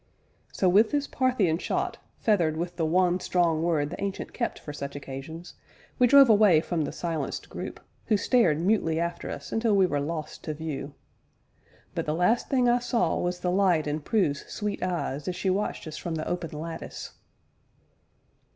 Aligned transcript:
So, 0.51 0.67
with 0.67 0.89
this 0.89 1.05
Parthian 1.05 1.59
shot, 1.59 1.99
feathered 2.17 2.57
with 2.57 2.75
the 2.75 2.87
one 2.87 3.19
strong 3.19 3.61
word 3.61 3.91
the 3.91 4.01
Ancient 4.03 4.33
kept 4.33 4.57
for 4.57 4.73
such 4.73 4.95
occasions, 4.95 5.53
we 5.99 6.07
drove 6.07 6.27
away 6.27 6.59
from 6.59 6.81
the 6.85 6.91
silenced 6.91 7.49
group, 7.51 7.79
who 8.07 8.17
stared 8.17 8.59
mutely 8.59 8.99
after 8.99 9.29
us 9.29 9.51
until 9.51 9.75
we 9.75 9.85
were 9.85 9.99
lost 9.99 10.43
to 10.45 10.55
view. 10.55 10.95
But 11.93 12.07
the 12.07 12.15
last 12.15 12.49
thing 12.49 12.67
I 12.67 12.79
saw 12.79 13.15
was 13.19 13.41
the 13.41 13.51
light 13.51 13.85
in 13.85 13.99
Prue's 13.99 14.43
sweet 14.47 14.81
eyes 14.81 15.27
as 15.27 15.35
she 15.35 15.51
watched 15.51 15.85
us 15.85 15.97
from 15.97 16.15
the 16.15 16.27
open 16.27 16.49
lattice. 16.59 17.11